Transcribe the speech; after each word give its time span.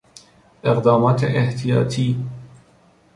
اقدامات 0.63 1.23
احتیاطی 1.23 2.25